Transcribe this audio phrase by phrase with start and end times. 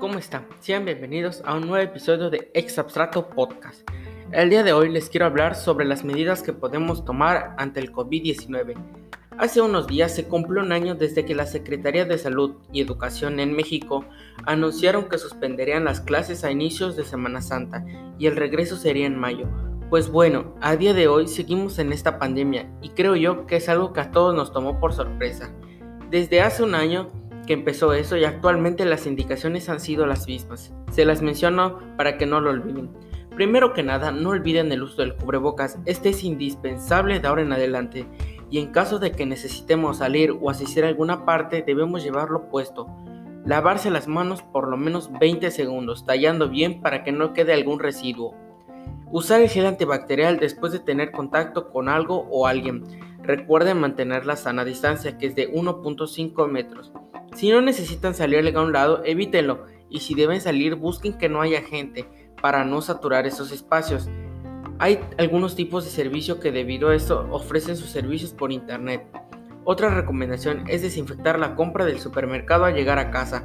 [0.00, 0.46] ¿cómo están?
[0.60, 3.86] Sean bienvenidos a un nuevo episodio de Ex Abstracto Podcast.
[4.32, 7.92] El día de hoy les quiero hablar sobre las medidas que podemos tomar ante el
[7.92, 8.74] COVID-19.
[9.36, 13.40] Hace unos días se cumplió un año desde que la Secretaría de Salud y Educación
[13.40, 14.06] en México
[14.46, 17.84] anunciaron que suspenderían las clases a inicios de Semana Santa
[18.18, 19.48] y el regreso sería en mayo.
[19.90, 23.68] Pues bueno, a día de hoy seguimos en esta pandemia y creo yo que es
[23.68, 25.52] algo que a todos nos tomó por sorpresa.
[26.10, 27.10] Desde hace un año
[27.46, 30.72] que empezó eso y actualmente las indicaciones han sido las mismas.
[30.90, 32.90] Se las menciono para que no lo olviden.
[33.34, 37.52] Primero que nada, no olviden el uso del cubrebocas, este es indispensable de ahora en
[37.52, 38.06] adelante
[38.50, 42.86] y en caso de que necesitemos salir o asistir a alguna parte debemos llevarlo puesto.
[43.46, 47.80] Lavarse las manos por lo menos 20 segundos, tallando bien para que no quede algún
[47.80, 48.34] residuo.
[49.10, 52.84] Usar el gel antibacterial después de tener contacto con algo o alguien.
[53.22, 56.92] Recuerden mantener la sana distancia que es de 1.5 metros.
[57.34, 61.40] Si no necesitan salir a un lado, evítenlo y si deben salir busquen que no
[61.40, 62.06] haya gente
[62.40, 64.08] para no saturar esos espacios.
[64.78, 69.06] Hay algunos tipos de servicio que debido a esto ofrecen sus servicios por internet.
[69.64, 73.44] Otra recomendación es desinfectar la compra del supermercado al llegar a casa.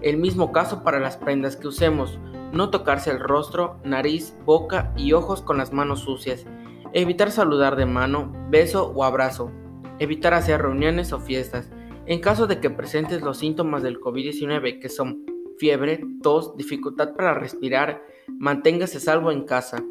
[0.00, 2.18] El mismo caso para las prendas que usemos.
[2.52, 6.46] No tocarse el rostro, nariz, boca y ojos con las manos sucias.
[6.92, 9.50] Evitar saludar de mano, beso o abrazo.
[9.98, 11.70] Evitar hacer reuniones o fiestas.
[12.06, 15.24] En caso de que presentes los síntomas del COVID-19 que son
[15.56, 19.84] fiebre, tos, dificultad para respirar, manténgase salvo en casa.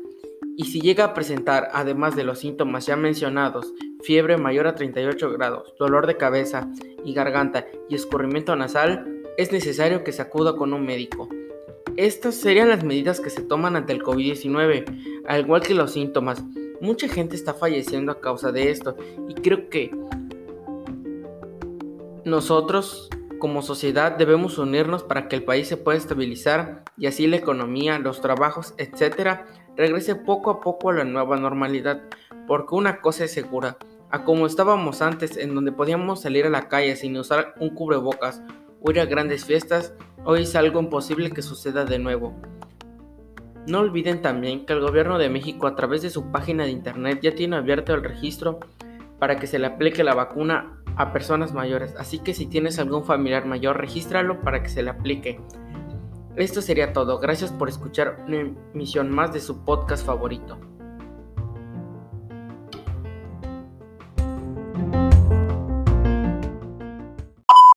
[0.58, 5.32] Y si llega a presentar, además de los síntomas ya mencionados, fiebre mayor a 38
[5.32, 6.70] grados, dolor de cabeza
[7.06, 11.30] y garganta y escurrimiento nasal, es necesario que se acuda con un médico.
[11.96, 16.44] Estas serían las medidas que se toman ante el COVID-19, al igual que los síntomas.
[16.82, 18.98] Mucha gente está falleciendo a causa de esto
[19.30, 19.92] y creo que
[22.26, 23.10] nosotros
[23.40, 27.98] como sociedad debemos unirnos para que el país se pueda estabilizar y así la economía,
[27.98, 32.04] los trabajos, etcétera, regrese poco a poco a la nueva normalidad,
[32.48, 33.78] porque una cosa es segura,
[34.12, 38.44] a como estábamos antes en donde podíamos salir a la calle sin usar un cubrebocas
[38.82, 42.40] o ir a grandes fiestas, hoy es algo imposible que suceda de nuevo.
[43.68, 47.20] No olviden también que el gobierno de México a través de su página de internet
[47.22, 48.60] ya tiene abierto el registro
[49.18, 53.04] para que se le aplique la vacuna a personas mayores, así que si tienes algún
[53.04, 55.40] familiar mayor, regístralo para que se le aplique.
[56.36, 60.60] Esto sería todo, gracias por escuchar una emisión más de su podcast favorito.